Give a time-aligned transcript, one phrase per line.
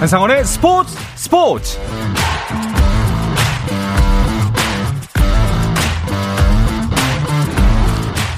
[0.00, 1.78] 한상원의 스포츠 스포츠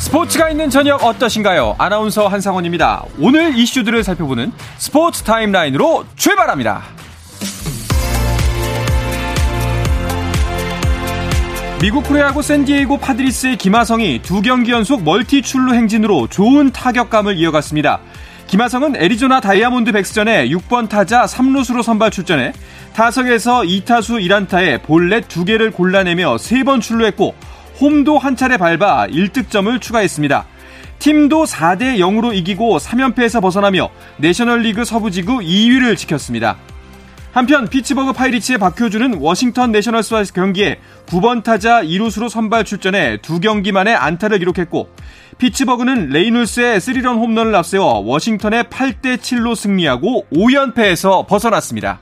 [0.01, 1.77] 스포츠가 있는 저녁 어떠신가요?
[1.79, 3.05] 아나운서 한상원입니다.
[3.21, 6.83] 오늘 이슈들을 살펴보는 스포츠 타임라인으로 출발합니다.
[11.81, 18.01] 미국 프로야구 샌디에이고 파드리스의 김하성이 두 경기 연속 멀티 출루 행진으로 좋은 타격감을 이어갔습니다.
[18.53, 22.53] 김하성은 애리조나 다이아몬드 백스전에 6번 타자 3루수로 선발 출전해
[22.93, 27.35] 타석에서 2타수 1안타에 볼넷 2개를 골라내며 3번 출루했고
[27.81, 30.45] 홈도 한 차례 밟아 1득점을 추가했습니다.
[30.99, 33.89] 팀도 4대 0으로 이기고 3연패에서 벗어나며
[34.19, 36.59] 내셔널리그 서부지구 2위를 지켰습니다.
[37.33, 43.95] 한편 피츠버그 파이리츠의 박효준은 워싱턴 내셔널스와 경기에 9번 타자 2루수로 선발 출전해 두 경기 만에
[43.95, 44.91] 안타를 기록했고
[45.39, 52.01] 피츠버그는 레이놀스의 3런 홈런을 앞세워 워싱턴의 8대 7로 승리하고 5연패에서 벗어났습니다.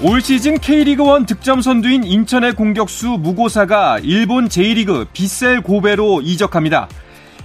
[0.00, 6.88] 올 시즌 K리그1 득점 선두인 인천의 공격수 무고사가 일본 J리그 비셀 고베로 이적합니다.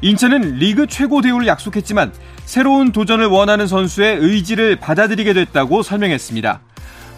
[0.03, 2.11] 인천은 리그 최고 대우를 약속했지만
[2.43, 6.59] 새로운 도전을 원하는 선수의 의지를 받아들이게 됐다고 설명했습니다.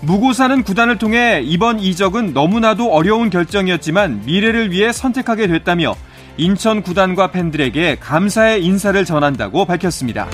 [0.01, 5.95] 무고사는 구단을 통해 이번 이적은 너무나도 어려운 결정이었지만 미래를 위해 선택하게 됐다며
[6.37, 10.27] 인천 구단과 팬들에게 감사의 인사를 전한다고 밝혔습니다.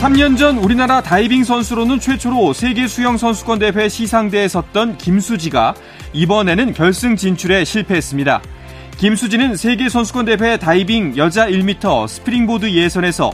[0.00, 5.74] 3년 전 우리나라 다이빙 선수로는 최초로 세계 수영 선수권 대회 시상대에 섰던 김수지가
[6.12, 8.40] 이번에는 결승 진출에 실패했습니다.
[8.98, 13.30] 김수지는 세계 선수권 대회 다이빙 여자 1m 스프링보드 예선에서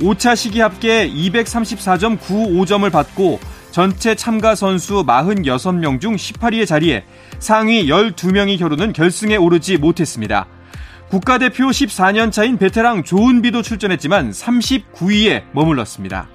[0.00, 7.04] 5차 시기 합계 234.95점을 받고 전체 참가 선수 46명 중 18위의 자리에
[7.38, 10.46] 상위 12명이 겨루는 결승에 오르지 못했습니다.
[11.08, 16.28] 국가대표 14년 차인 베테랑 조은비도 출전했지만 39위에 머물렀습니다.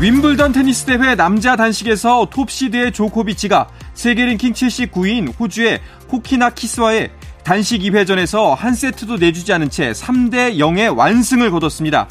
[0.00, 7.10] 윈블던 테니스 대회 남자 단식에서 톱시드의 조코비치가 세계 랭킹 79위인 호주의 코키나 키스와의
[7.42, 12.06] 단식 2회전에서 한 세트도 내주지 않은 채 3대 0의 완승을 거뒀습니다.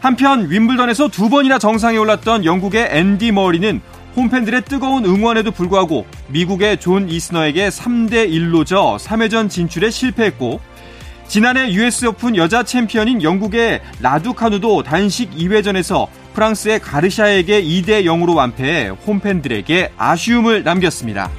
[0.00, 3.80] 한편 윈블던에서 두 번이나 정상에 올랐던 영국의 앤디 머리는
[4.14, 10.60] 홈팬들의 뜨거운 응원에도 불구하고 미국의 존 이스너에게 3대 1로 져 3회전 진출에 실패했고
[11.28, 19.92] 지난해 US 오픈 여자 챔피언인 영국의 라두카누도 단식 2회전에서 프랑스의 가르시아에게 2대 0으로 완패해 홈팬들에게
[19.96, 21.30] 아쉬움을 남겼습니다.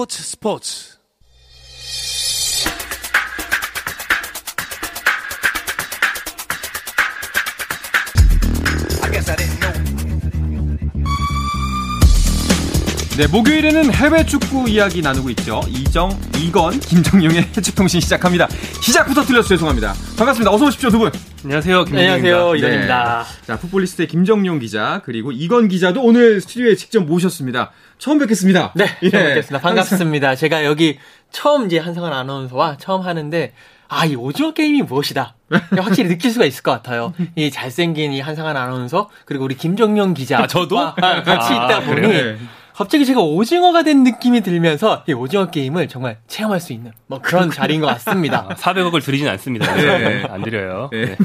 [0.00, 0.98] 스포츠 스포츠
[13.18, 15.60] 네, 목요일에는 해외 축구 이야기 나누고 있죠.
[15.68, 18.48] 이정, 이건, 김정용의 해축통신 시작합니다.
[18.80, 19.92] 시작부터 틀려서 죄송합니다.
[20.16, 20.50] 반갑습니다.
[20.50, 21.12] 어서 오십시오, 두 분.
[21.42, 22.14] 안녕하세요, 김정용입니다.
[22.14, 23.24] 안녕하세요, 이건입니다.
[23.24, 23.46] 네.
[23.46, 27.70] 자, 풋볼리스트의 김정용 기자, 그리고 이건 기자도 오늘 스튜디오에 직접 모셨습니다.
[27.96, 28.72] 처음 뵙겠습니다.
[28.76, 29.10] 네, 예.
[29.10, 29.60] 처음 뵙겠습니다.
[29.60, 30.34] 반갑습니다.
[30.34, 30.98] 제가 여기
[31.30, 33.54] 처음 이제 한상원 아나운서와 처음 하는데
[33.88, 35.34] 아, 이 오징어 게임이 무엇이다.
[35.78, 37.14] 확실히 느낄 수가 있을 것 같아요.
[37.36, 40.76] 이 잘생긴 이 한상원 아나운서 그리고 우리 김정용 기자 아, 저도?
[40.76, 42.36] 같이 아, 있다 보니 그래요?
[42.80, 47.50] 갑자기 제가 오징어가 된 느낌이 들면서 이 오징어 게임을 정말 체험할 수 있는 뭐 그런
[47.50, 48.48] 자리인 것 같습니다.
[48.58, 49.70] 400억을 드리진 않습니다.
[49.74, 50.24] 네.
[50.26, 50.88] 안 드려요.
[50.90, 51.04] 네.
[51.04, 51.16] 네.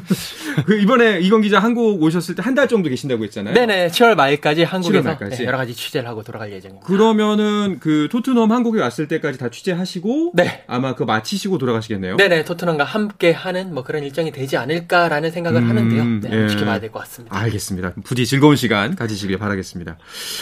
[0.66, 3.54] 그 이번에 이건 기자 한국 오셨을 때 한 달 정도 계신다고 했잖아요.
[3.54, 5.38] 네네, 7월 말까지 한국에서 7월 말까지.
[5.38, 6.86] 네, 여러 가지 취재를 하고 돌아갈 예정입니다.
[6.86, 10.64] 그러면은 그 토트넘 한국에 왔을 때까지 다 취재하시고 네.
[10.68, 12.18] 아마 그 마치시고 돌아가시겠네요.
[12.18, 16.04] 네네, 토트넘과 함께 하는 뭐 그런 일정이 되지 않을까라는 생각을 음, 하는데요.
[16.30, 16.48] 네, 예.
[16.50, 17.38] 지켜봐야 될 것 같습니다.
[17.38, 17.94] 알겠습니다.
[18.04, 19.98] 부디 즐거운 시간 가지시길 바라겠습니다.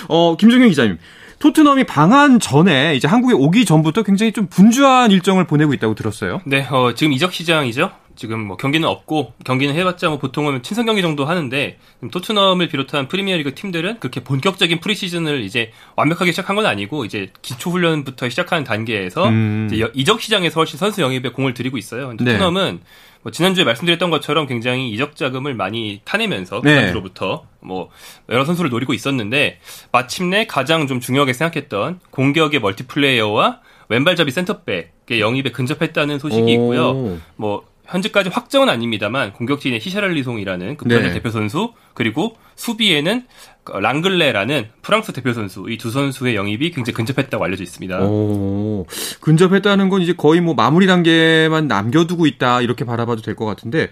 [0.10, 0.98] 어, 김종현 기자님.
[1.40, 6.42] 토트넘이 방한 전에 이제 한국에 오기 전부터 굉장히 좀 분주한 일정을 보내고 있다고 들었어요.
[6.46, 7.92] 네, 어, 지금 이적 시장이죠.
[8.16, 11.78] 지금 뭐 경기는 없고 경기는 해봤자 뭐 보통은 친선 경기 정도 하는데
[12.12, 18.30] 토트넘을 비롯한 프리미어리그 팀들은 그렇게 본격적인 프리시즌을 이제 완벽하게 시작한 건 아니고 이제 기초 훈련부터
[18.30, 19.70] 시작하는 단계에서 음.
[19.94, 22.16] 이적 시장에서 훨씬 선수 영입에 공을 들이고 있어요.
[22.18, 22.82] 토트넘은
[23.24, 26.75] 뭐 지난주에 말씀드렸던 것처럼 굉장히 이적 자금을 많이 타내면서 네.
[26.75, 27.90] 구단주로부터 뭐
[28.30, 29.60] 여러 선수를 노리고 있었는데
[29.92, 36.50] 마침내 가장 좀 중요하게 생각했던 공격의 멀티플레이어와 왼발잡이 센터백의 영입에 근접했다는 소식이 오.
[36.50, 37.20] 있고요.
[37.36, 41.12] 뭐 현재까지 확정은 아닙니다만 공격진의 히샤랄리송이라는 그 네.
[41.14, 43.26] 대표 선수 그리고 수비에는
[43.64, 48.02] 그 랑글레라는 프랑스 대표 선수 이 두 선수의 영입이 굉장히 근접했다고 알려져 있습니다.
[48.04, 48.86] 오,
[49.22, 53.90] 근접했다는 건 이제 거의 뭐 마무리 단계만 남겨두고 있다 이렇게 바라봐도 될 것 같은데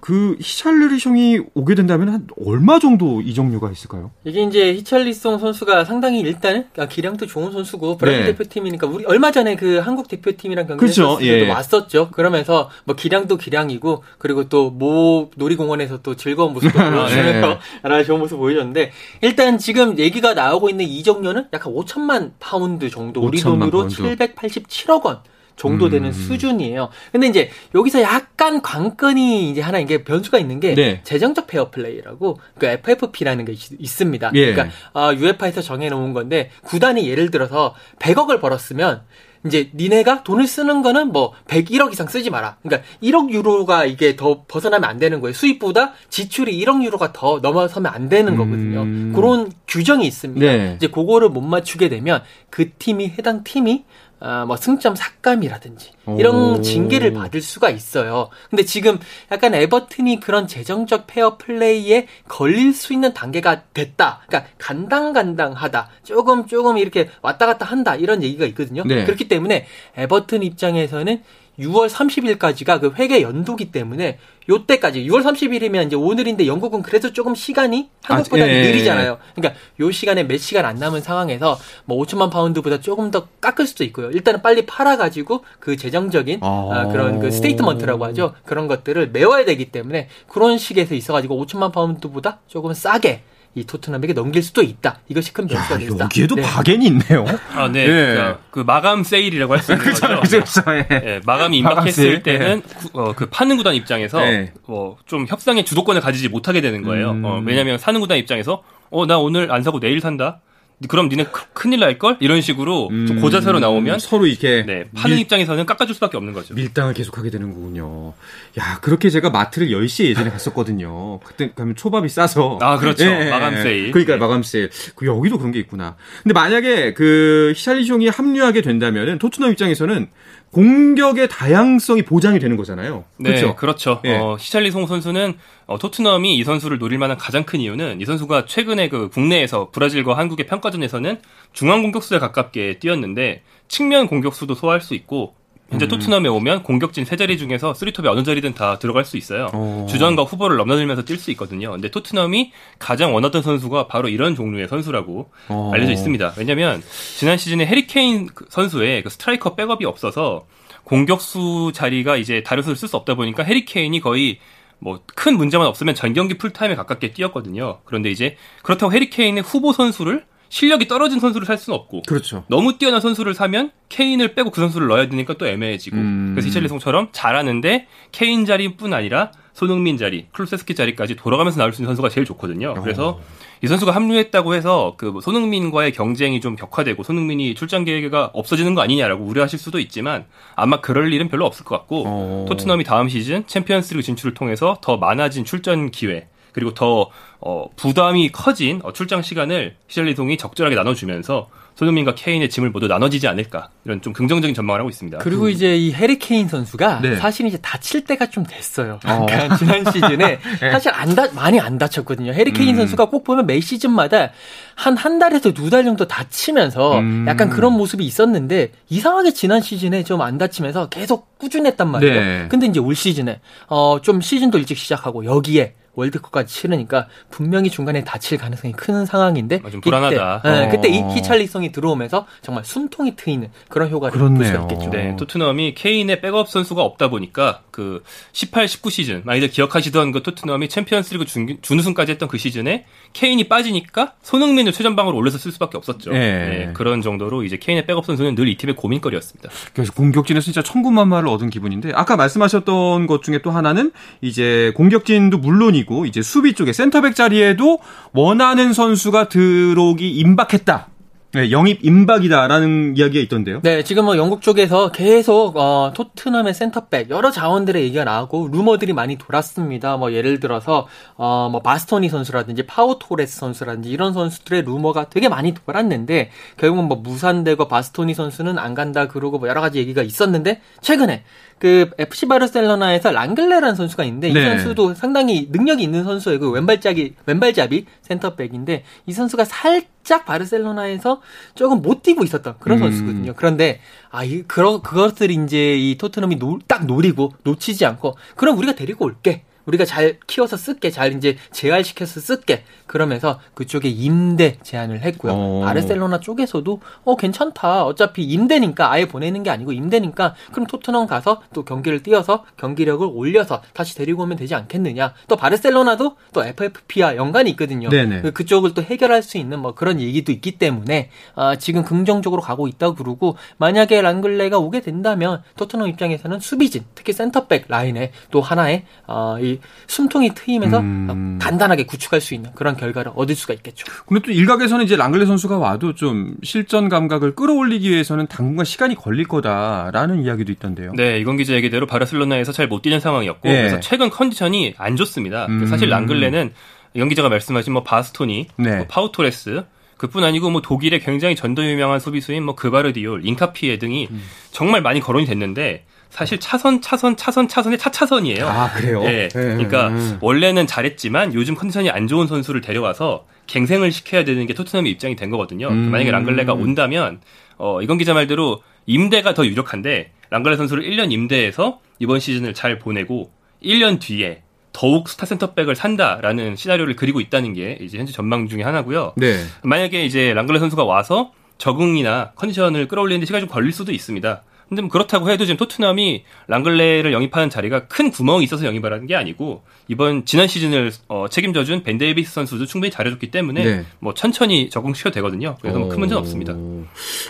[0.00, 4.10] 그 히샬르리숑이 오게 된다면 한 얼마 정도 이적료가 있을까요?
[4.24, 8.26] 이게 이제 히찰리송 선수가 상당히 일단은 아, 기량도 좋은 선수고 브라질 네.
[8.32, 11.02] 대표팀이니까 우리 얼마 전에 그 한국 대표팀이랑 그렇죠.
[11.18, 11.50] 경기했을 때도 예.
[11.50, 12.10] 왔었죠.
[12.10, 18.36] 그러면서 뭐 기량도 기량이고 그리고 또 모 놀이공원에서 또 즐거운 모습도 보여주면서 여러 좋은 모습
[18.38, 18.92] 보여줬는데
[19.22, 23.96] 일단 지금 얘기가 나오고 있는 이적료는 약 한 5천만 파운드 정도 우리 5천만 돈으로 파운드.
[24.02, 25.18] 787억 원.
[25.58, 26.12] 정도 되는 음.
[26.12, 26.88] 수준이에요.
[27.12, 31.00] 근데 이제 여기서 약간 관건이 이제 하나 이게 변수가 있는 게 네.
[31.02, 34.30] 재정적 페어 플레이라고 그 FFP라는 게 있, 있습니다.
[34.34, 34.52] 예.
[34.52, 39.02] 그러니까 아, UEFA에서 정해놓은 건데 구단이 예를 들어서 100억을 벌었으면
[39.46, 42.56] 이제 니네가 돈을 쓰는 거는 뭐 101억 이상 쓰지 마라.
[42.62, 45.32] 그러니까 1억 유로가 이게 더 벗어나면 안 되는 거예요.
[45.32, 48.82] 수입보다 지출이 1억 유로가 더 넘어서면 안 되는 거거든요.
[48.82, 49.12] 음.
[49.14, 50.44] 그런 규정이 있습니다.
[50.44, 50.74] 네.
[50.76, 53.84] 이제 그거를 못 맞추게 되면 그 팀이 해당 팀이
[54.20, 56.60] 아, 뭐 승점 삭감이라든지 이런 오.
[56.60, 58.30] 징계를 받을 수가 있어요.
[58.50, 58.98] 근데 지금
[59.30, 64.22] 약간 에버튼이 그런 재정적 페어 플레이에 걸릴 수 있는 단계가 됐다.
[64.26, 65.88] 그러니까 간당간당하다.
[66.02, 67.94] 조금 조금 이렇게 왔다 갔다 한다.
[67.94, 68.82] 이런 얘기가 있거든요.
[68.84, 69.04] 네.
[69.04, 69.66] 그렇기 때문에
[69.96, 71.22] 에버튼 입장에서는
[71.58, 74.18] 6월 30일까지가 그 회계 연도기 때문에
[74.48, 79.18] 요때까지 6월 30일이면 이제 오늘인데 영국은 그래도 조금 시간이 한국보다 아, 예, 예, 느리잖아요.
[79.34, 83.84] 그러니까 요 시간에 몇 시간 안 남은 상황에서 뭐 5천만 파운드보다 조금 더 깎을 수도
[83.84, 84.10] 있고요.
[84.10, 86.70] 일단은 빨리 팔아 가지고 그 재정적인 아.
[86.72, 88.34] 아, 그런 그 statement라고 하죠.
[88.44, 93.22] 그런 것들을 메워야 되기 때문에 그런 식에서 있어 가지고 5천만 파운드보다 조금 싸게
[93.58, 95.00] 이 토트넘에게 넘길 수도 있다.
[95.08, 96.04] 이것이 큰 변수가 야, 되겠다.
[96.04, 96.42] 여기에도 네.
[96.42, 97.24] 바겐이 있네요.
[97.54, 97.82] 아, 네.
[97.82, 97.86] 예.
[97.86, 100.06] 그러니까 그 마감 세일이라고 할 수 있는 거죠.
[100.20, 100.62] 그렇죠.
[100.92, 101.58] 예, 마감이.
[101.58, 104.52] 임박했을 때는 구- 어, 그 파는 구단 입장에서 네.
[104.66, 107.10] 어, 좀 협상의 주도권을 가지지 못하게 되는 거예요.
[107.12, 107.24] 음.
[107.24, 110.40] 어, 왜냐하면 사는 구단 입장에서 어 나 오늘 안 사고 내일 산다.
[110.86, 112.16] 그럼 니네 크- 큰일 날 걸?
[112.20, 116.32] 이런 식으로 좀 음, 고자세로 나오면 서로 이렇게 네, 파는 밀- 입장에서는 깎아줄 수밖에 없는
[116.32, 116.54] 거죠.
[116.54, 118.12] 밀당을 계속하게 되는 거군요.
[118.60, 121.18] 야, 그렇게 제가 마트를 10시에 예전에 갔었거든요.
[121.20, 122.58] 그때 가면 초밥이 싸서.
[122.62, 123.04] 아, 그렇죠.
[123.10, 123.90] 마감 세일.
[123.90, 124.18] 그러니까 네.
[124.20, 124.70] 마감 세일.
[124.94, 125.96] 그 여기도 그런 게 있구나.
[126.22, 130.08] 근데 만약에 그 히샬리숑이 합류하게 된다면은 토트넘 입장에서는
[130.58, 133.04] 공격의 다양성이 보장이 되는 거잖아요.
[133.16, 133.54] 네, 그렇죠.
[133.54, 134.00] 그렇죠.
[134.04, 134.16] 예.
[134.16, 135.34] 어, 히샬리송 선수는
[135.66, 140.18] 어, 토트넘이 이 선수를 노릴 만한 가장 큰 이유는 이 선수가 최근에 그 국내에서 브라질과
[140.18, 141.20] 한국의 평가전에서는
[141.52, 145.36] 중앙 공격수에 가깝게 뛰었는데 측면 공격수도 소화할 수 있고
[145.70, 145.88] 현재 음.
[145.88, 149.50] 토트넘에 오면 공격진 세 자리 중에서 three top에 어느 자리든 다 들어갈 수 있어요.
[149.52, 149.86] 어.
[149.88, 151.72] 주전과 후보를 넘나들면서 뛸 수 있거든요.
[151.72, 155.70] 근데 토트넘이 가장 원하던 선수가 바로 이런 종류의 선수라고 어.
[155.74, 156.34] 알려져 있습니다.
[156.38, 156.82] 왜냐하면
[157.16, 160.46] 지난 시즌에 해리 케인 그 선수의 그 스트라이커 백업이 없어서
[160.84, 164.38] 공격수 자리가 이제 다른 선수를 쓸 수 없다 보니까 해리케인이 거의
[164.78, 167.80] 뭐큰 문제만 없으면 전 경기 풀타임에 가깝게 뛰었거든요.
[167.84, 172.44] 그런데 이제 그렇다고 해리케인의 후보 선수를 실력이 떨어진 선수를 살 수는 없고 그렇죠.
[172.48, 176.32] 너무 뛰어난 선수를 사면 케인을 빼고 그 선수를 넣어야 되니까 또 애매해지고 음.
[176.34, 182.10] 그래서 이첼리송처럼 잘하는데 케인 자리뿐 아니라 손흥민 자리, 클루세스키 자리까지 돌아가면서 나올 수 있는 선수가
[182.10, 182.74] 제일 좋거든요.
[182.74, 183.18] 그래서
[183.60, 189.24] 이 선수가 합류했다고 해서 그뭐 손흥민과의 경쟁이 좀 격화되고 손흥민이 출장 계획가 없어지는 거 아니냐라고
[189.24, 192.46] 우려하실 수도 있지만 아마 그럴 일은 별로 없을 것 같고 어.
[192.48, 197.08] 토트넘이 다음 시즌 챔피언스리그 진출을 통해서 더 많아진 출전 기회 그리고 더
[197.40, 203.68] 어, 부담이 커진 어, 출장 시간을 히샬리송이 적절하게 나눠주면서 손흥민과 케인의 짐을 모두 나눠지지 않을까
[203.84, 205.18] 이런 좀 긍정적인 전망을 하고 있습니다.
[205.18, 207.14] 그리고 이제 이 해리 케인 선수가 네.
[207.14, 208.98] 사실 이제 다칠 때가 좀 됐어요.
[209.06, 209.26] 어.
[209.26, 210.40] 그러니까 지난 시즌에
[210.72, 212.32] 사실 안 다, 많이 안 다쳤거든요.
[212.32, 212.76] 해리 케인 음.
[212.78, 214.30] 선수가 꼭 보면 매 시즌마다
[214.74, 217.26] 한 한 달에서 두 달 정도 다치면서 음.
[217.28, 222.14] 약간 그런 모습이 있었는데 이상하게 지난 시즌에 좀 안 다치면서 계속 꾸준했단 말이에요.
[222.20, 222.46] 네.
[222.48, 223.38] 근데 이제 올 시즌에
[223.68, 229.70] 어 좀 시즌도 일찍 시작하고 여기에 월드컵까지 치르니까 분명히 중간에 다칠 가능성이 큰 상황인데 아,
[229.70, 230.40] 좀 불안하다.
[230.42, 230.68] 그때, 네, 어.
[230.70, 234.66] 그때 이 히찰리성이 들어오면서 정말 숨통이 트이는 그런 효과를 볼 그렇네요.
[234.70, 234.90] 있겠죠.
[234.90, 238.02] 네, 토트넘이 케인의 백업 선수가 없다 보니까 그
[238.32, 244.14] 18, 19 시즌 많이들 기억하시던 그 토트넘이 챔피언스리그 준, 준우승까지 했던 그 시즌에 케인이 빠지니까
[244.22, 246.12] 손흥민을 최전방으로 올려서 쓸 수밖에 없었죠.
[246.12, 246.18] 예.
[246.18, 249.50] 네, 그런 정도로 이제 케인의 백업 선수는 늘 이 팀의 고민거리였습니다.
[249.74, 255.87] 그래서 공격진에서 진짜 천군만마를 얻은 기분인데 아까 말씀하셨던 것 중에 또 하나는 이제 공격진도 물론이고
[256.06, 257.78] 이제 수비 쪽에 센터백 자리에도
[258.12, 260.88] 원하는 선수가 들어오기 임박했다.
[261.34, 263.60] 네, 영입 임박이다라는 이야기가 있던데요.
[263.62, 269.18] 네, 지금 뭐 영국 쪽에서 계속 어, 토트넘의 센터백 여러 자원들의 얘기가 나오고 루머들이 많이
[269.18, 269.98] 돌았습니다.
[269.98, 275.52] 뭐 예를 들어서 어, 뭐 바스토니 선수라든지 파우 토레스 선수라든지 이런 선수들의 루머가 되게 많이
[275.52, 281.24] 돌았는데 결국은 뭐 무산되고 바스토니 선수는 안 간다 그러고 뭐 여러 가지 얘기가 있었는데 최근에
[281.58, 284.40] 그 FC 바르셀로나에서 랑글레라는 선수가 있는데 네.
[284.40, 286.38] 이 선수도 상당히 능력이 있는 선수예요.
[286.38, 291.20] 그 왼발잡이 왼발잡이 센터백인데 이 선수가 살짝 바르셀로나에서
[291.54, 292.84] 조금 못 뛰고 있었던 그런 음.
[292.84, 293.34] 선수거든요.
[293.36, 298.74] 그런데 아, 이 그런 그것을 이제 이 토트넘이 노, 딱 노리고 놓치지 않고 그럼 우리가
[298.74, 299.42] 데리고 올게.
[299.68, 302.64] 우리가 잘 키워서 쓸게, 잘 이제 재활시켜서 쓸게.
[302.86, 305.32] 그러면서 그쪽에 임대 제안을 했고요.
[305.34, 305.62] 어.
[305.64, 307.84] 바르셀로나 쪽에서도 어 괜찮다.
[307.84, 313.62] 어차피 임대니까 아예 보내는 게 아니고 임대니까 그럼 토트넘 가서 또 경기를 뛰어서 경기력을 올려서
[313.74, 315.12] 다시 데리고 오면 되지 않겠느냐.
[315.28, 317.90] 또 바르셀로나도 또 FFP와 연관이 있거든요.
[317.90, 318.22] 네네.
[318.22, 322.68] 그- 그쪽을 또 해결할 수 있는 뭐 그런 얘기도 있기 때문에 아, 지금 긍정적으로 가고
[322.68, 329.36] 있다고 그러고 만약에 랑글레가 오게 된다면 토트넘 입장에서는 수비진 특히 센터백 라인에 또 하나의 어,
[329.40, 331.06] 이 숨통이 트이면서 음.
[331.10, 333.86] 어, 단단하게 구축할 수 있는 그런 결과를 얻을 수가 있겠죠.
[334.06, 339.26] 근데 또 일각에서는 이제 랑글레 선수가 와도 좀 실전 감각을 끌어올리기 위해서는 당분간 시간이 걸릴
[339.26, 340.92] 거다라는 이야기도 있던데요.
[340.94, 343.52] 네, 이건 기자 얘기대로 바르셀로나에서 잘 못 뛰는 상황이었고 예.
[343.54, 345.46] 그래서 최근 컨디션이 안 좋습니다.
[345.46, 345.66] 음.
[345.66, 346.52] 사실 랑글레는
[346.94, 348.76] 이건 기자가 말씀하신 뭐 바스토니, 네.
[348.76, 349.64] 뭐 파우토레스
[349.96, 354.22] 그뿐 아니고 뭐 독일의 굉장히 전도유망한 수비수인 뭐 그바르디올, 잉카피에 등이 음.
[354.52, 358.46] 정말 많이 거론이 됐는데 사실 차선 차선 차선 차선의 차차선이에요.
[358.46, 359.02] 아 그래요?
[359.04, 359.28] 예.
[359.32, 365.16] 그러니까 원래는 잘했지만 요즘 컨디션이 안 좋은 선수를 데려와서 갱생을 시켜야 되는 게 토트넘의 입장이
[365.16, 365.68] 된 거거든요.
[365.68, 365.90] 음.
[365.90, 367.20] 만약에 랑글레가 온다면
[367.56, 373.30] 어 이건 기자 말대로 임대가 더 유력한데 랑글레 선수를 1년 임대해서 이번 시즌을 잘 보내고
[373.62, 379.14] 1년 뒤에 더욱 스타 센터백을 산다라는 시나리오를 그리고 있다는 게 이제 현재 전망 중에 하나고요.
[379.16, 379.44] 네.
[379.62, 384.42] 만약에 이제 랑글레 선수가 와서 적응이나 컨디션을 끌어올리는데 시간이 좀 걸릴 수도 있습니다.
[384.68, 389.14] 근데 뭐 그렇다고 해도 지금 토트넘이 랑글레를 영입하는 자리가 큰 구멍이 있어서 영입을 하는 게
[389.14, 393.84] 아니고 이번 지난 시즌을 어, 책임져준 벤 데이비스 선수도 충분히 잘해줬기 때문에 네.
[393.98, 395.56] 뭐 천천히 적응시켜도 되거든요.
[395.60, 396.54] 그래서 뭐 큰 문제는 없습니다.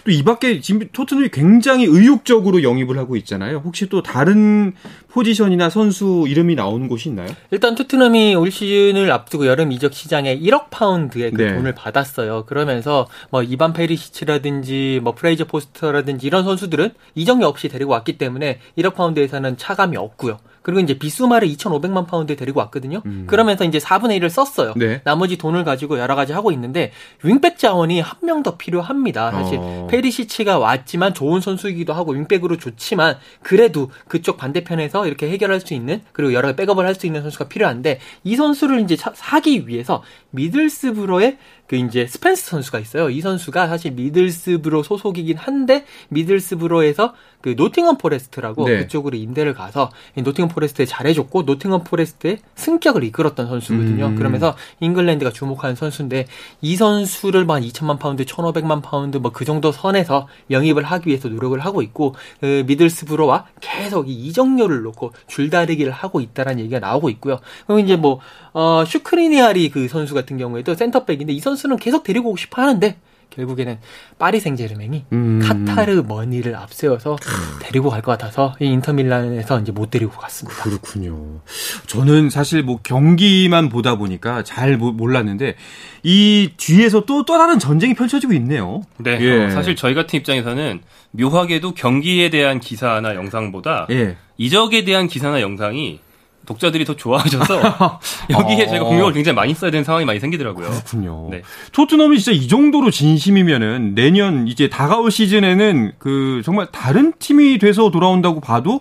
[0.05, 3.62] 또 이 밖에 지금 토트넘이 굉장히 의욕적으로 영입을 하고 있잖아요.
[3.65, 4.73] 혹시 또 다른
[5.09, 7.29] 포지션이나 선수 이름이 나오는 곳이 있나요?
[7.50, 11.55] 일단 토트넘이 올 시즌을 앞두고 여름 이적 시장에 1억 파운드의 그 네.
[11.55, 12.47] 돈을 받았어요.
[12.47, 18.95] 그러면서 뭐 이반 페리시치라든지 뭐 프레이저 포스터라든지 이런 선수들은 이적료 없이 데리고 왔기 때문에 1억
[18.95, 20.38] 파운드에서는 차감이 없고요.
[20.62, 23.03] 그리고 이제 비수마를 2,500만 파운드에 데리고 왔거든요.
[23.27, 24.73] 그러면서 이제 4분의 1을 썼어요.
[24.77, 24.79] 음.
[24.79, 25.00] 네.
[25.05, 29.31] 나머지 돈을 가지고 여러 가지 하고 있는데 윙백 자원이 한 명 더 필요합니다.
[29.33, 29.87] 사실 어.
[29.91, 36.33] 페리시치가 왔지만 좋은 선수이기도 하고 윙백으로 좋지만 그래도 그쪽 반대편에서 이렇게 해결할 수 있는 그리고
[36.35, 41.76] 여러 백업을 할 수 있는 선수가 필요한데 이 선수를 이제 사- 사기 위해서 미들스브로의 그
[41.76, 43.10] 이제 스펜스 선수가 있어요.
[43.10, 48.78] 이 선수가 사실 미들스브로 소속이긴 한데 미들스브로에서 그 노팅엄 포레스트라고 네.
[48.80, 54.06] 그쪽으로 임대를 가서 이 노팅엄 포레스트에 잘해줬고 노팅엄 포레스트의 승격을 이끌었던 선수거든요.
[54.06, 54.16] 음.
[54.16, 56.26] 그러면서 잉글랜드가 주목하는 선수인데
[56.60, 61.28] 이 선수를 뭐 한 2천만 파운드, 1,500만 파운드 뭐 그 정도 선에서 영입을 하기 위해서
[61.28, 67.38] 노력을 하고 있고 그 미들스브로와 계속 이 이적료를 놓고 줄다리기를 하고 있다라는 얘기가 나오고 있고요.
[67.66, 68.20] 그리고 이제 뭐
[68.52, 72.97] 어, 슈크리니아리 그 선수 같은 경우에도 센터백인데 이 선수 는 계속 데리고 오고 싶어 하는데
[73.31, 73.79] 결국에는
[74.19, 75.41] 파리 생제르맹이 음.
[75.43, 77.17] 카타르 머니를 앞세워서
[77.61, 80.62] 데리고 갈 것 같아서 이 인터밀란에서 이제 못 데리고 갔습니다.
[80.62, 81.41] 그렇군요.
[81.87, 85.57] 저는 사실 뭐 경기만 보다 보니까 잘 모- 몰랐는데
[86.03, 88.83] 이 뒤에서 또 또 다른 전쟁이 펼쳐지고 있네요.
[88.97, 89.45] 네, 예.
[89.45, 94.17] 어, 사실 저희 같은 입장에서는 묘하게도 경기에 대한 기사나 영상보다 예.
[94.38, 96.00] 이적에 대한 기사나 영상이
[96.49, 97.61] 독자들이 더 좋아하셔서
[98.31, 98.69] 여기에 어.
[98.69, 100.71] 저희가 공격을 굉장히 많이 써야 되는 상황이 많이 생기더라고요.
[100.71, 101.28] 그렇군요.
[101.31, 101.43] 네.
[101.73, 108.40] 토트넘이 진짜 이 정도로 진심이면은 내년 이제 다가올 시즌에는 그 정말 다른 팀이 돼서 돌아온다고
[108.40, 108.81] 봐도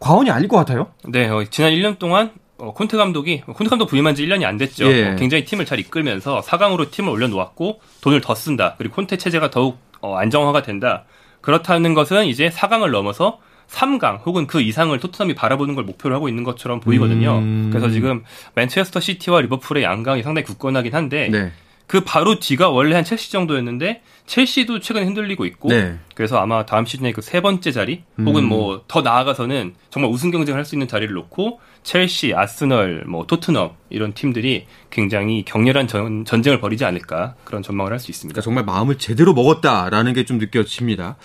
[0.00, 0.88] 과언이 아닐 것 같아요.
[1.04, 4.90] 네, 어, 지난 1년 동안 어, 콘테 감독이 콘테 감독 부임한 지 1년이 안 됐죠.
[4.90, 5.08] 예.
[5.10, 8.74] 어, 굉장히 팀을 잘 이끌면서 4강으로 팀을 올려놓았고 돈을 더 쓴다.
[8.78, 11.04] 그리고 콘테 체제가 더욱 어, 안정화가 된다.
[11.42, 13.38] 그렇다는 것은 이제 4강을 넘어서
[13.70, 17.38] 3강 혹은 그 이상을 토트넘이 바라보는 걸 목표로 하고 있는 것처럼 보이거든요.
[17.38, 17.70] 음.
[17.72, 18.22] 그래서 지금
[18.54, 21.52] 맨체스터 시티와 리버풀의 양강이 상당히 굳건하긴 한데 네.
[21.86, 25.98] 그 바로 뒤가 원래 한 첼시 정도였는데 첼시도 최근에 흔들리고 있고 네.
[26.14, 28.48] 그래서 아마 다음 시즌에 그 세 번째 자리 혹은 음.
[28.48, 34.12] 뭐더 나아가서는 정말 우승 경쟁을 할 수 있는 자리를 놓고 첼시, 아스널, 뭐 토트넘 이런
[34.14, 38.34] 팀들이 굉장히 격렬한 전, 전쟁을 벌이지 않을까 그런 전망을 할 수 있습니다.
[38.34, 41.16] 그러니까 정말 마음을 제대로 먹었다라는 게 좀 느껴집니다.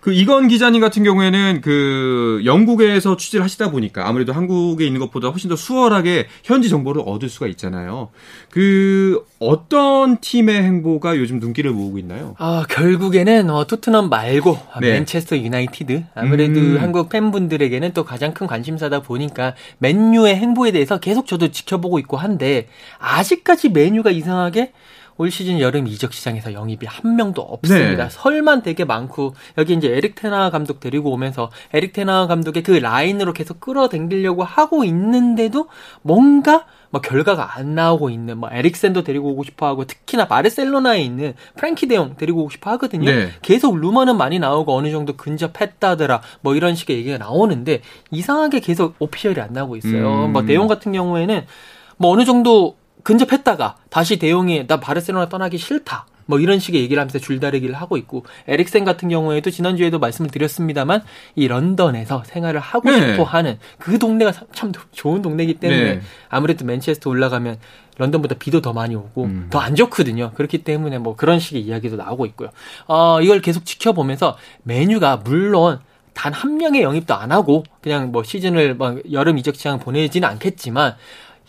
[0.00, 5.50] 그 이건 기자님 같은 경우에는 그 영국에서 취재를 하시다 보니까 아무래도 한국에 있는 것보다 훨씬
[5.50, 8.10] 더 수월하게 현지 정보를 얻을 수가 있잖아요.
[8.50, 12.34] 그 어떤 팀의 행보가 요즘 눈길을 모으고 있나요?
[12.38, 14.92] 아, 결국에는 어, 토트넘 말고 아, 네.
[14.92, 16.78] 맨체스터 유나이티드 아무래도 음.
[16.80, 22.16] 한국 팬분들에게는 또 가장 큰 관심사다 보니까 맨 유의 행보에 대해서 계속 저도 지켜보고 있고
[22.16, 22.66] 한데
[22.98, 24.72] 아직까지 맨유가 이상하게
[25.16, 28.04] 올 시즌 여름 이적 시장에서 영입이 한 명도 없습니다.
[28.04, 28.10] 네.
[28.10, 33.32] 설만 되게 많고 여기 이제 에릭 테나 감독 데리고 오면서 에릭 테나 감독의 그 라인으로
[33.32, 35.68] 계속 끌어당기려고 하고 있는데도
[36.02, 41.34] 뭔가 뭐 결과가 안 나오고 있는 뭐 에릭센도 데리고 오고 싶어 하고 특히나 바르셀로나에 있는
[41.56, 43.10] 프랭키 데용 데리고 오고 싶어 하거든요.
[43.10, 43.30] 네.
[43.42, 47.82] 계속 루머는 많이 나오고 어느 정도 근접했다더라 뭐 이런 식의 얘기가 나오는데
[48.12, 50.26] 이상하게 계속 오피셜이 안 나오고 있어요.
[50.26, 50.32] 음.
[50.32, 51.46] 뭐 대용 같은 경우에는
[51.96, 56.06] 뭐 어느 정도 근접했다가 다시 대용이 나 바르셀로나 떠나기 싫다.
[56.26, 61.02] 뭐 이런 식의 얘기를 하면서 줄다리기를 하고 있고 에릭센 같은 경우에도 지난주에도 말씀을 드렸습니다만
[61.34, 63.12] 이 런던에서 생활을 하고 네.
[63.12, 66.00] 싶어 하는 그 동네가 참- 참 좋은 동네이기 때문에 네.
[66.28, 67.58] 아무래도 맨체스터 올라가면
[67.98, 69.46] 런던보다 비도 더 많이 오고 음.
[69.50, 70.32] 더안 좋거든요.
[70.34, 72.48] 그렇기 때문에 뭐 그런 식의 이야기도 나오고 있고요.
[72.88, 75.78] 어, 이걸 계속 지켜보면서 맨유가 물론
[76.12, 80.94] 단 한 명의 영입도 안 하고 그냥 뭐 시즌을 뭐 여름 이적 시장 보내지는 않겠지만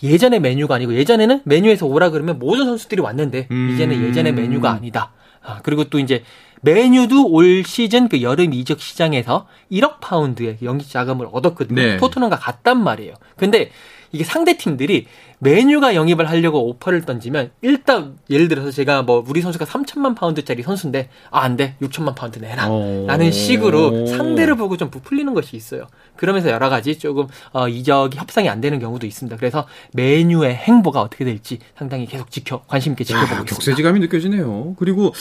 [0.03, 3.71] 예전의 맨유가 아니고 예전에는 맨유에서 오라 그러면 모든 선수들이 왔는데 음.
[3.73, 5.11] 이제는 예전의 맨유가 아니다.
[5.41, 6.23] 아, 그리고 또 이제
[6.61, 11.81] 맨유도 올 시즌 그 여름 이적 시장에서 1억 파운드의 영입 자금을 얻었거든요.
[11.81, 11.97] 네.
[11.97, 13.13] 토트넘과 같단 말이에요.
[13.37, 13.71] 근데
[14.15, 15.05] 이게 상대 팀들이
[15.39, 21.09] 맨유가 영입을 하려고 오퍼를 던지면 일단 예를 들어서 제가 뭐 우리 선수가 3천만 파운드짜리 선수인데
[21.31, 21.75] 아 안 돼.
[21.81, 22.65] 6천만 파운드 내라.
[22.69, 23.05] 어.
[23.07, 25.85] 라는 식으로 상대를 보고 좀 부풀리는 것이 있어요.
[26.15, 29.37] 그러면서 여러 가지 조금 어, 이적이 협상이 안 되는 경우도 있습니다.
[29.37, 33.55] 그래서 메뉴의 행보가 어떻게 될지 상당히 계속 지켜 관심 있게 지켜보고 야, 있습니다.
[33.55, 34.75] 격세지감이 느껴지네요.
[34.79, 35.13] 그리고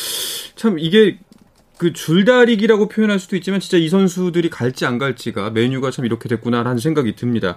[0.57, 1.19] 참 이게
[1.77, 6.79] 그 줄다리기라고 표현할 수도 있지만 진짜 이 선수들이 갈지 안 갈지가 메뉴가 참 이렇게 됐구나라는
[6.79, 7.57] 생각이 듭니다.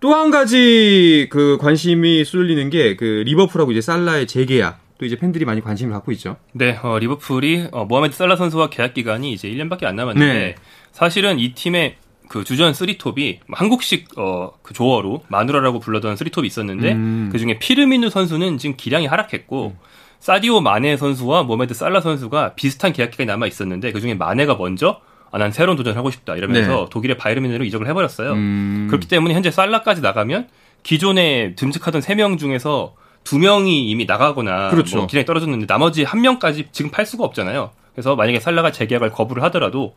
[0.00, 4.80] 또 한 가지 그 관심이 쏠리는 게 그 리버풀하고 이제 살라의 재계약.
[4.98, 6.36] 또 이제 팬들이 많이 관심을 갖고 있죠.
[6.52, 10.54] 네, 어, 리버풀이 어, 모하메드 살라 선수와 계약 기간이 이제 1년밖에 안 남았는데 네.
[10.92, 11.96] 사실은 이 팀의
[12.30, 17.28] 그 주전 쓰리톱이 한국식 어, 그 조어로 마누라라고 불렀던 쓰리톱이 있었는데 음.
[17.30, 19.76] 그 중에 피르미누 선수는 지금 기량이 하락했고
[20.20, 25.00] 사디오 마네 선수와 모하메드 살라 선수가 비슷한 계약 기간이 남아 있었는데 그 중에 마네가 먼저
[25.30, 26.86] 아, 난 새로운 도전을 하고 싶다 이러면서 네.
[26.90, 28.32] 독일의 바이에른으로 이적을 해버렸어요.
[28.32, 28.86] 음.
[28.88, 30.48] 그렇기 때문에 현재 살라까지 나가면
[30.82, 34.98] 기존에 듬직하던 세명 중에서 두 명이 이미 나가거나 그렇죠.
[34.98, 37.70] 뭐 기량이 떨어졌는데 나머지 한 명까지 지금 팔 수가 없잖아요.
[37.92, 39.96] 그래서 만약에 살라가 재계약을 거부를 하더라도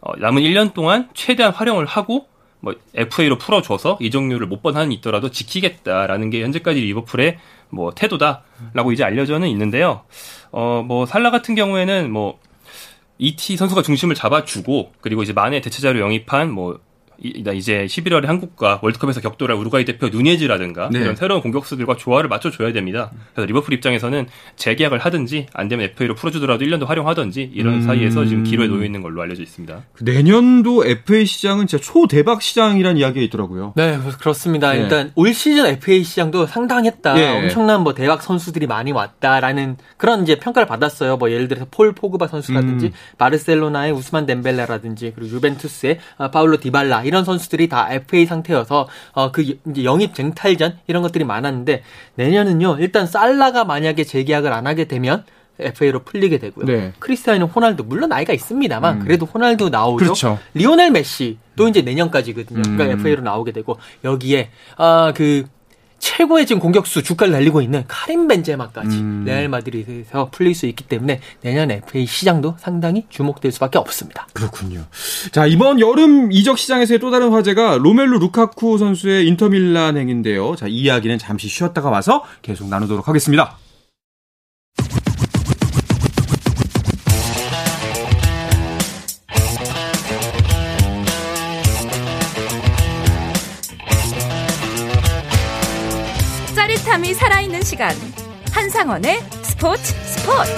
[0.00, 2.26] 어, 남은 1년 동안 최대한 활용을 하고
[2.60, 7.38] 뭐 FA로 풀어줘서 이적료를 못 번 한이 있더라도 지키겠다라는 게 현재까지 리버풀의
[7.70, 10.02] 뭐 태도다라고 이제 알려져는 있는데요.
[10.52, 12.38] 어 뭐 살라 같은 경우에는 뭐
[13.18, 16.78] 이티 선수가 중심을 잡아주고 그리고 이제 만에 대체자로 영입한 뭐
[17.22, 21.00] 이- 이제 11월에 한국과 월드컵에서 격돌할 우루과이 대표 누네즈라든가 네.
[21.00, 23.10] 이런 새로운 공격수들과 조화를 맞춰줘야 됩니다.
[23.34, 24.26] 그래서 리버풀 입장에서는
[24.56, 27.82] 재계약을 하든지 안 되면 FA로 풀어주더라도 1년도 활용하든지 이런 음.
[27.82, 29.82] 사이에서 지금 기로에 놓여 있는 걸로 알려져 있습니다.
[29.94, 33.72] 그 내년도 FA 시장은 진짜 초대박 시장이라는 이야기가 있더라고요.
[33.76, 34.72] 네, 그렇습니다.
[34.72, 34.80] 네.
[34.80, 37.18] 일단 올 시즌 FA 시장도 상당했다.
[37.20, 37.44] 예.
[37.44, 41.16] 엄청난 뭐 대박 선수들이 많이 왔다라는 그런 이제 평가를 받았어요.
[41.16, 42.92] 뭐 예를 들어서 폴 포그바 선수라든지 음.
[43.18, 49.42] 바르셀로나의 우스만 덴벨레라든지 그리고 유벤투스의 아, 파울로 디발라 이런 선수들이 다 FA 상태여서 어, 그
[49.42, 51.82] 이제 영입 쟁탈전 이런 것들이 많았는데
[52.16, 52.78] 내년은요.
[52.80, 55.24] 일단 살라가 만약에 재계약을 안 하게 되면
[55.58, 56.66] FA로 풀리게 되고요.
[56.66, 56.92] 네.
[56.98, 60.04] 크리스티아노 호날두 물론 나이가 있습니다만 그래도 호날두 나오죠.
[60.04, 60.38] 그렇죠.
[60.54, 62.62] 리오넬 메시도 이제 내년까지거든요.
[62.62, 62.90] 그러니까 음.
[63.00, 65.44] FA로 나오게 되고 여기에 아 그
[65.98, 69.24] 최고의 지금 공격수 주가를 달리고 있는 카림 벤제마까지 음.
[69.26, 74.26] 레알 마드리드에서 풀릴 수 있기 때문에 내년 FA 시장도 상당히 주목될 수밖에 없습니다.
[74.32, 74.84] 그렇군요.
[75.32, 80.56] 자, 이번 여름 이적 시장에서의 또 다른 화제가 로멜루 루카쿠 선수의 인터밀란 행인데요.
[80.56, 83.56] 자, 이 이야기는 잠시 쉬었다가 와서 계속 나누도록 하겠습니다.
[97.06, 97.94] 짜릿함이 살아있는 시간
[98.52, 100.50] 한상원의 스포츠 스포츠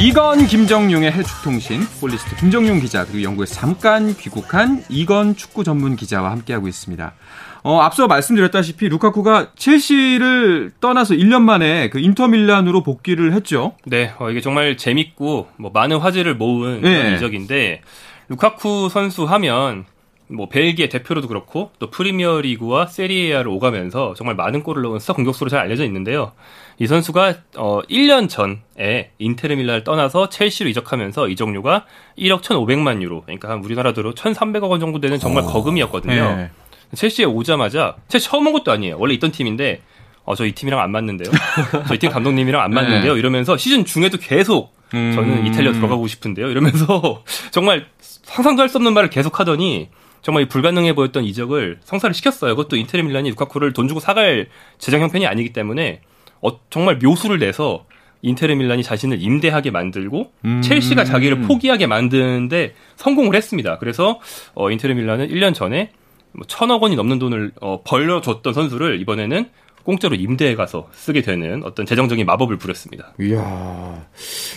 [0.00, 6.66] 이건 김정용의 해축통신 폴리스트 김정용 기자 그리고 영국에 잠깐 귀국한 이건 축구 전문 기자와 함께하고
[6.66, 7.14] 있습니다.
[7.62, 13.74] 어, 앞서 말씀드렸다시피 루카쿠가 첼시를 떠나서 1년 만에 그 인터밀란으로 복귀를 했죠.
[13.84, 16.96] 네, 어, 이게 정말 재밌고 뭐 많은 화제를 모은 네.
[16.96, 17.82] 그런 이적인데
[18.28, 19.84] 루카쿠 선수 하면
[20.28, 25.50] 뭐 벨기에 대표로도 그렇고 또 프리미어 리그와 세리에아를 오가면서 정말 많은 골을 넣은 스타 공격수로
[25.50, 26.32] 잘 알려져 있는데요.
[26.78, 31.84] 이 선수가 어 1년 전에 인테르 밀란을 떠나서 첼시로 이적하면서 이적료가
[32.18, 36.36] 1억 1,500만 유로, 그러니까 한 우리나라 돈으로 1,300억 원 정도 되는 정말 거금이었거든요.
[36.36, 36.50] 네.
[36.94, 38.96] 첼시에 오자마자 첼시 처음 온 것도 아니에요.
[38.98, 39.82] 원래 있던 팀인데
[40.24, 41.30] 어, 저 이 팀이랑 안 맞는데요.
[41.86, 43.16] 저 이 팀 감독님이랑 안 맞는데요.
[43.18, 45.46] 이러면서 시즌 중에도 계속 저는 음.
[45.46, 46.48] 이탈리아 들어가고 싶은데요.
[46.50, 49.90] 이러면서 정말 상상도 할 수 없는 말을 계속 하더니
[50.24, 52.56] 정말 이 불가능해 보였던 이적을 성사를 시켰어요.
[52.56, 56.00] 그것도 인테르 밀란이 루카쿠를 돈 주고 사갈 재정 형편이 아니기 때문에
[56.40, 57.84] 어, 정말 묘수를 내서
[58.22, 60.62] 인테르 밀란이 자신을 임대하게 만들고 음.
[60.62, 63.76] 첼시가 자기를 포기하게 만드는데 성공을 했습니다.
[63.78, 64.18] 그래서
[64.54, 65.90] 어, 인테르 밀란은 1년 전에
[66.32, 69.50] 뭐 천억 원이 넘는 돈을 어, 벌려줬던 선수를 이번에는
[69.84, 73.12] 공짜로 임대해 가서 쓰게 되는 어떤 재정적인 마법을 부렸습니다.
[73.20, 74.04] 이야.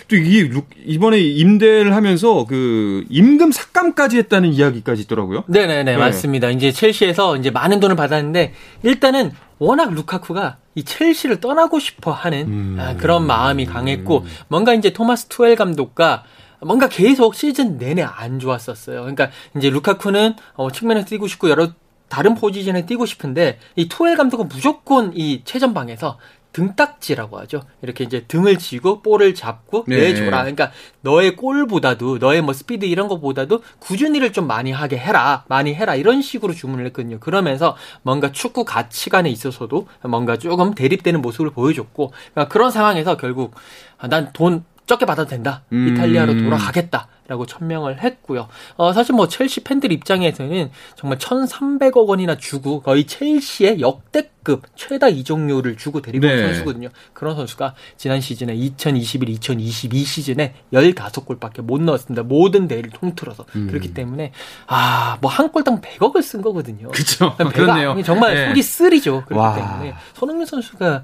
[0.07, 5.43] 또 이게 루- 이번에 임대를 하면서 그 임금 삭감까지 했다는 이야기까지 있더라고요.
[5.47, 5.97] 네네네 네.
[5.97, 6.49] 맞습니다.
[6.49, 12.77] 이제 첼시에서 이제 많은 돈을 받았는데 일단은 워낙 루카쿠가 이 첼시를 떠나고 싶어 하는 음.
[12.79, 16.23] 아, 그런 마음이 강했고 뭔가 이제 토마스 투헬 감독과
[16.61, 19.01] 뭔가 계속 시즌 내내 안 좋았었어요.
[19.01, 21.69] 그러니까 이제 루카쿠는 어, 측면에서 뛰고 싶고 여러
[22.09, 26.17] 다른 포지션에 뛰고 싶은데 이 투헬 감독은 무조건 이 최전방에서
[26.57, 27.61] 등딱지라고 하죠.
[27.83, 29.97] 이렇게 이제 등을 지고 볼을 잡고 네.
[29.97, 30.39] 내줘라.
[30.39, 35.45] 그러니까 너의 골보다도 너의 뭐 스피드 이런 거보다도 꾸준히를 좀 많이 하게 해라.
[35.49, 35.93] 많이 해라.
[35.93, 37.19] 이런 식으로 주문을 했거든요.
[37.19, 43.53] 그러면서 뭔가 축구 가치관에 있어서도 뭔가 조금 대립되는 모습을 보여줬고 그러니까 그런 상황에서 결국
[43.99, 45.63] 아, 난돈 적게 받아도 된다.
[45.73, 45.89] 음.
[45.89, 47.07] 이탈리아로 돌아가겠다.
[47.27, 48.47] 라고 천명을 했고요.
[48.75, 55.77] 어, 사실 뭐 첼시 팬들 입장에서는 정말 1,300억 원이나 주고 거의 첼시의 역대급 최다 이적료를
[55.77, 56.43] 주고 데리고 온 네.
[56.47, 56.89] 선수거든요.
[57.13, 62.23] 그런 선수가 지난 시즌에 2021, 2022 시즌에 15골밖에 못 넣었습니다.
[62.23, 63.45] 모든 대회를 통틀어서.
[63.51, 64.31] 그렇기 때문에
[64.67, 66.89] 아, 뭐 한 골당 100억을 쓴 거거든요.
[67.53, 67.91] 그렇네요.
[67.91, 68.47] 아니, 정말 네.
[68.47, 69.23] 속이 쓰리죠.
[69.25, 69.53] 그렇기 와.
[69.55, 71.03] 때문에 손흥민 선수가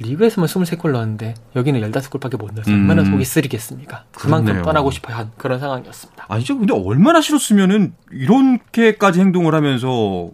[0.00, 2.88] 리그에서만 23골 넣었는데 여기는 15골밖에 못 넣어서 음.
[2.90, 4.04] 얼마나 속이 쓰리겠습니까?
[4.12, 4.64] 그만큼 그렇네요.
[4.64, 6.26] 떠나고 싶어 한 그런 상황이었습니다.
[6.28, 10.30] 아니, 저 근데 얼마나 싫었으면은 이렇게까지 행동을 하면서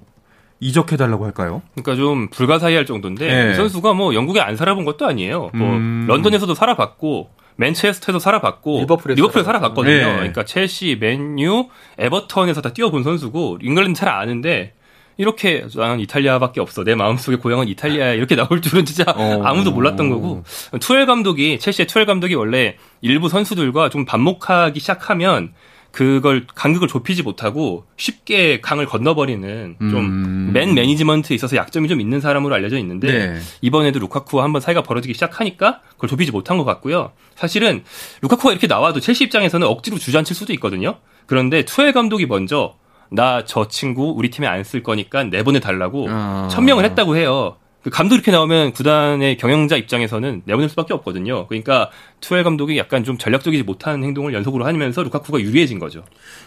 [0.61, 1.63] 이적해달라고 할까요?
[1.75, 3.51] 그러니까 좀 불가사의할 정도인데 네.
[3.53, 5.51] 이 선수가 뭐 영국에 안 살아본 것도 아니에요.
[5.53, 6.07] 뭐 음.
[6.09, 9.43] 런던에서도 살아봤고 맨체스터에서 살아봤고 리버풀에서 리버풀에.
[9.45, 9.95] 살아봤거든요.
[10.07, 10.15] 네.
[10.17, 14.75] 그러니까 첼시, 맨유, 에버턴에서 다 뛰어본 선수고 잉글랜드 잘 아는데
[15.19, 16.85] 이렇게 나는 이탈리아밖에 없어.
[16.85, 18.13] 내 마음속의 고향은 이탈리아야.
[18.13, 19.43] 이렇게 나올 줄은 진짜 어.
[19.45, 20.45] 아무도 몰랐던 거고.
[20.81, 25.53] 투엘 감독이 첼시의 투엘 감독이 원래 일부 선수들과 좀 반목하기 시작하면
[25.97, 29.91] 그걸 간극을 좁히지 못하고 쉽게 강을 건너버리는 음.
[29.91, 33.41] 좀맨 매니지먼트에 있어서 약점이 좀 있는 사람으로 알려져 있는데 네.
[33.63, 37.13] 이번에도 루카쿠와 한번 사이가 벌어지기 시작하니까 그걸 좁히지 못한 것 같고요.
[37.35, 37.83] 사실은
[38.21, 40.99] 루카쿠가 이렇게 나와도 첼시 입장에서는 억지로 주저앉힐 수도 있거든요.
[41.25, 42.75] 그런데 투엘 감독이 먼저
[43.11, 46.49] 나 저 친구 우리 팀에 안 쓸 거니까 내보내 달라고 아.
[46.51, 47.57] 천명을 했다고 해요.
[47.83, 51.47] 그 감독 이렇게 나오면 구단의 경영자 입장에서는 내보낼 수밖에 없거든요.
[51.47, 51.91] 그러니까
[52.21, 56.03] 투엘 감독이 약간 좀 전략적이지 못한 행동을 연속으로 하면서 루카쿠가 유리해진 거죠.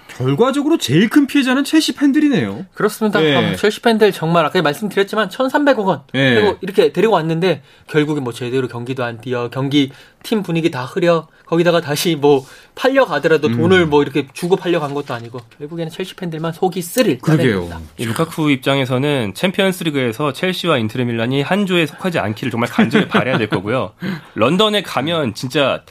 [0.10, 2.65] 결과적으로 제일 큰 피해자는 첼시 팬들이네요.
[2.74, 3.22] 그렇습니다.
[3.22, 3.36] 네.
[3.36, 6.36] 아, 첼시 팬들 정말 아까 말씀드렸지만 1,300억 원 네.
[6.36, 9.91] 그리고 이렇게 데리고 왔는데 결국에 뭐 제대로 경기도 안 뛰어 경기
[10.24, 13.58] 팀 분위기 다 흐려 거기다가 다시 뭐 팔려 가더라도 음.
[13.58, 17.68] 돈을 뭐 이렇게 주고 팔려 간 것도 아니고 결국에는 첼시 팬들만 속이 쓰릴 그러게요.
[17.98, 23.94] 루카쿠 입장에서는 챔피언스리그에서 첼시와 인테르 밀란이 한 조에 속하지 않기를 정말 간절히 바라야 될 거고요.
[24.36, 25.84] 런던에 가면 진짜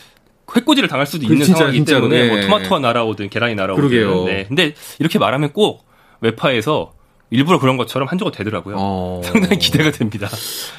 [0.55, 2.29] 횟꼬지를 당할 수도 그 있는 진짜, 상황이기 진짜로, 때문에 예.
[2.29, 3.89] 뭐 토마토가 날아오든 계란이 날아오든.
[3.89, 4.25] 그러게요.
[4.25, 4.45] 네.
[4.47, 5.85] 근데 이렇게 말하면 꼭
[6.21, 6.93] 외파에서
[7.31, 8.77] 일부러 그런 것처럼 한 조가 되더라고요.
[8.79, 9.21] 어.
[9.25, 10.29] 상당히 기대가 됩니다.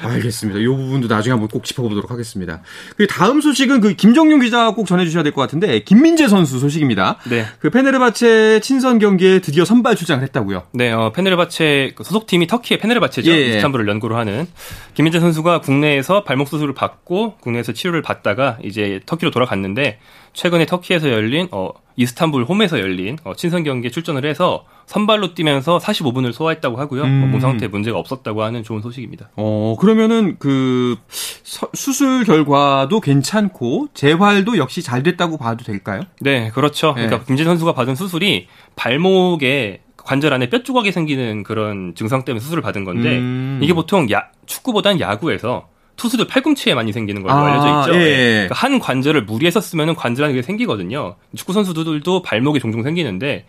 [0.02, 0.60] 알겠습니다.
[0.60, 2.62] 이 부분도 나중에 한번 꼭 짚어보도록 하겠습니다.
[2.96, 7.18] 그리고 다음 소식은 그 김정용 기자가 꼭 전해주셔야 될 것 같은데 김민재 선수 소식입니다.
[7.28, 7.46] 네.
[7.60, 10.64] 그 페네르바체 친선 경기에 드디어 선발 출장을 했다고요.
[10.72, 13.30] 네, 어, 페네르바체 그 소속팀이 터키의 페네르바체죠.
[13.30, 13.46] 예, 예.
[13.50, 14.46] 이스탄불을 연구로 하는
[14.94, 19.98] 김민재 선수가 국내에서 발목 수술을 받고 국내에서 치료를 받다가 이제 터키로 돌아갔는데
[20.32, 26.32] 최근에 터키에서 열린 어, 이스탄불 홈에서 열린 어, 친선 경기에 출전을 해서 선발로 뛰면서 45분을
[26.40, 27.02] 소화했다고 하고요.
[27.02, 27.22] 음.
[27.24, 29.28] 어, 몸 상태에 문제가 없었다고 하는 좋은 소식입니다.
[29.36, 36.02] 어 그러면은 그 서- 수술 결과도 괜찮고 재활도 역시 잘 됐다고 봐도 될까요?
[36.20, 36.94] 네, 그렇죠.
[36.96, 37.04] 네.
[37.06, 42.62] 그러니까 김재 선수가 받은 수술이 발목에 관절 안에 뼈 조각이 생기는 그런 증상 때문에 수술을
[42.62, 43.60] 받은 건데 음.
[43.62, 48.00] 이게 보통 야, 축구보단 야구에서 투수들 팔꿈치에 많이 생기는 걸로 아, 알려져 있죠.
[48.00, 48.14] 예.
[48.48, 51.16] 그러니까 한 관절을 무리해서 쓰면 관절하는 게 생기거든요.
[51.36, 53.44] 축구 선수들도 발목에 종종 생기는데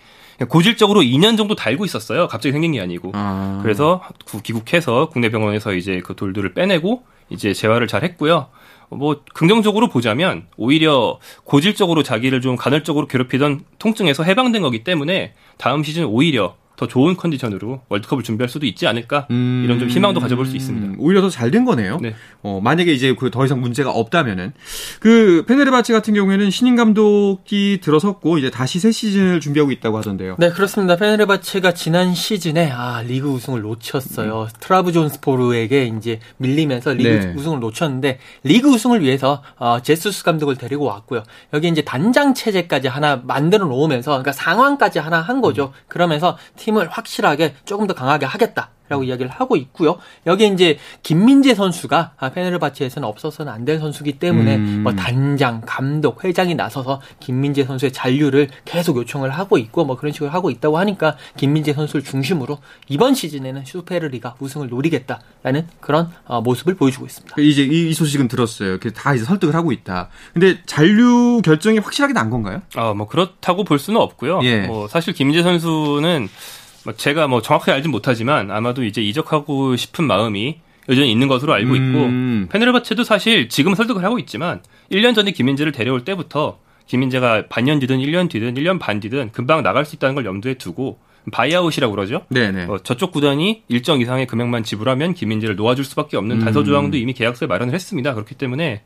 [0.46, 2.28] 고질적으로 2년 정도 달고 있었어요.
[2.28, 3.12] 갑자기 생긴 게 아니고.
[3.14, 3.60] 아.
[3.62, 8.48] 그래서 구- 귀국해서 국내 병원에서 이제 그 돌들을 빼내고 이제 재활을 잘 했고요.
[8.90, 16.06] 뭐 긍정적으로 보자면 오히려 고질적으로 자기를 좀 간헐적으로 괴롭히던 통증에서 해방된 거기 때문에 다음 시즌
[16.06, 19.62] 오히려 더 좋은 컨디션으로 월드컵을 준비할 수도 있지 않을까 음.
[19.64, 20.96] 이런 좀 희망도 가져볼 수 있습니다.
[20.98, 22.00] 오히려 더 잘 된 거네요.
[22.02, 22.16] 네.
[22.42, 24.52] 어, 만약에 이제 그 더 이상 문제가 없다면은
[25.00, 30.38] 그 페네르바체 같은 경우에는 신인 감독이 들어섰고 이제 다시 새 시즌을 준비하고 있다고 하던데요.
[30.40, 30.96] 네, 그렇습니다.
[30.96, 34.48] 페네르바체가 지난 시즌에 아, 리그 우승을 놓쳤어요.
[34.60, 37.34] 트라브존스포르에게 이제 밀리면서 리그 네.
[37.38, 41.22] 우승을 놓쳤는데 리그 우승을 위해서 어, 제수스 감독을 데리고 왔고요.
[41.54, 45.74] 여기 이제 단장 체제까지 하나 만들어 놓으면서 그러니까 상황까지 하나 한 거죠.
[45.88, 48.70] 그러면서 팀을 확실하게 조금 더 강하게 하겠다.
[48.90, 50.00] 라고 이야기를 하고 있고요.
[50.28, 54.82] 여기에 이제 김민재 선수가 아, 페네르바체에서는 없어서는 안 될 선수기 때문에 음.
[54.84, 60.30] 뭐 단장, 감독, 회장이 나서서 김민재 선수의 잔류를 계속 요청을 하고 있고 뭐 그런 식으로
[60.32, 62.58] 하고 있다고 하니까 김민재 선수를 중심으로
[62.90, 67.34] 이번 시즌에는 슈페르리가 우승을 노리겠다라는 그런 어, 모습을 보여주고 있습니다.
[67.36, 68.78] 그 이제 이, 이 소식은 들었어요.
[68.80, 70.10] 그다 이제 설득을 하고 있다.
[70.34, 72.62] 근데 잔류 결정이 확실하게 난 건가요?
[72.76, 74.42] 아, 뭐 그렇다고 볼 수는 없고요.
[74.44, 74.62] 예.
[74.68, 76.61] 뭐 사실 김민재 선수는 뭐
[76.98, 82.46] 제가 뭐 정확하게 알진 못하지만 아마도 이제 이적하고 싶은 마음이 여전히 있는 것으로 알고 음.
[82.46, 88.00] 있고 페네르바체도 사실 지금 설득을 하고 있지만 1년 전에 김민재를 데려올 때부터 김민재가 반년 뒤든
[88.00, 91.00] 1년 뒤든 1년 반 뒤든 금방 나갈 수 있다는 걸 염두에 두고
[91.32, 92.26] 바이아웃이라고 그러죠.
[92.30, 92.66] 네네.
[92.66, 96.44] 어, 저쪽 구단이 일정 이상의 금액만 지불하면 김민재를 놓아줄 수밖에 없는 음.
[96.44, 98.14] 단서 조항도 이미 계약서에 마련을 했습니다.
[98.16, 98.82] 그렇기 때문에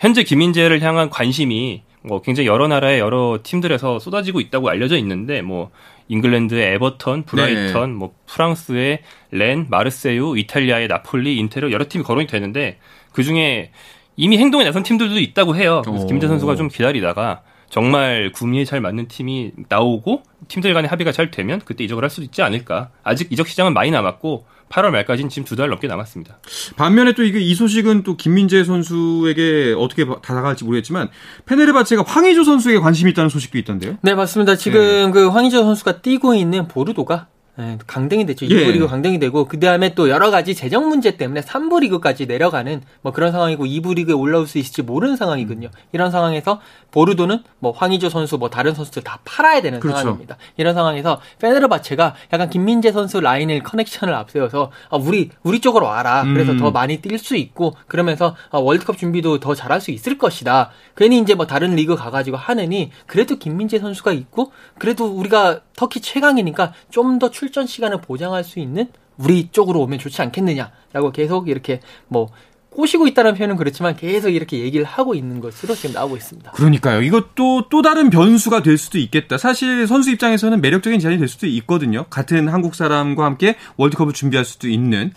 [0.00, 5.70] 현재 김민재를 향한 관심이 뭐 굉장히 여러 나라의 여러 팀들에서 쏟아지고 있다고 알려져 있는데 뭐
[6.08, 12.78] 잉글랜드의 에버턴, 브라이턴, 뭐 프랑스의 렌, 마르세유, 이탈리아의 나폴리, 인테르 여러 팀이 거론이 되는데
[13.12, 13.70] 그 중에
[14.16, 15.82] 이미 행동에 나선 팀들도 있다고 해요.
[15.84, 16.06] 그래서 오.
[16.06, 21.60] 김민재 선수가 좀 기다리다가 정말 구미에 잘 맞는 팀이 나오고 팀들 간의 합의가 잘 되면
[21.64, 22.90] 그때 이적을 할 수도 있지 않을까.
[23.02, 26.38] 아직 이적 시장은 많이 남았고 8월 말까지는 지금 두 달 넘게 남았습니다.
[26.76, 31.08] 반면에 또 이게 이 소식은 또 김민재 선수에게 어떻게 바- 다가갈지 모르겠지만
[31.46, 33.96] 페네르바체가 황의조 선수에게 관심이 있다는 소식도 있던데요.
[34.02, 34.56] 네, 맞습니다.
[34.56, 38.46] 지금 그 황희조 선수가 뛰고 있는 보르도가 예, 강등이 됐죠.
[38.46, 38.48] 예.
[38.50, 42.82] 2부 리그 강등이 되고 그 다음에 또 여러 가지 재정 문제 때문에 3부 리그까지 내려가는
[43.00, 45.68] 뭐 그런 상황이고 2부 리그에 올라올 수 있을지 모르는 상황이거든요.
[45.92, 49.98] 이런 상황에서 보르도는 뭐 황희조 선수 뭐 다른 선수들 다 팔아야 되는 그렇죠.
[49.98, 50.36] 상황입니다.
[50.56, 56.24] 이런 상황에서 페네르바체가 약간 김민재 선수 라인을 커넥션을 앞세워서 아, 우리 우리 쪽으로 와라.
[56.24, 56.58] 그래서 음.
[56.58, 60.70] 더 많이 뛸 수 있고 그러면서 아, 월드컵 준비도 더 잘할 수 있을 것이다.
[60.96, 66.72] 괜히 이제 뭐 다른 리그 가가지고 하느니 그래도 김민재 선수가 있고 그래도 우리가 터키 최강이니까
[66.90, 72.28] 좀더 출전 시간을 보장할 수 있는 우리 쪽으로 오면 좋지 않겠느냐라고 계속 이렇게 뭐
[72.76, 76.50] 꼬시고 있다는 표현은 그렇지만 계속 이렇게 얘기를 하고 있는 것으로 지금 나오고 있습니다.
[76.50, 77.00] 그러니까요.
[77.00, 79.38] 이것도 또 다른 변수가 될 수도 있겠다.
[79.38, 82.04] 사실 선수 입장에서는 매력적인 제안이 될 수도 있거든요.
[82.10, 85.10] 같은 한국 사람과 함께 월드컵을 준비할 수도 있는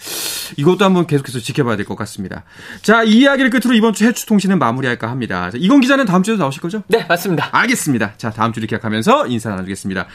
[0.56, 2.46] 이것도 한번 계속해서 지켜봐야 될 것 같습니다.
[2.82, 5.52] 자, 이 이야기를 끝으로 이번 주 해추 통신은 마무리할까 합니다.
[5.52, 6.84] 자, 이건 기자는 다음 주에도 나오실 거죠?
[6.88, 7.50] 네, 맞습니다.
[7.52, 8.14] 알겠습니다.
[8.16, 10.08] 자, 다음 주를 기약하면서 인사 나누겠습니다.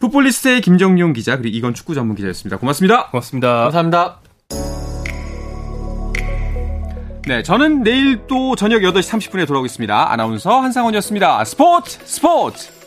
[0.00, 2.56] 풋볼리스트의 김정용 기자 그리고 이건 축구 전문 기자였습니다.
[2.56, 3.06] 고맙습니다.
[3.10, 3.62] 고맙습니다.
[3.64, 4.20] 감사합니다.
[7.28, 10.10] 네, 저는 내일 또 저녁 8시 30분에 돌아오겠습니다.
[10.10, 11.44] 아나운서 한상원이었습니다.
[11.44, 12.79] 스포츠 스포츠!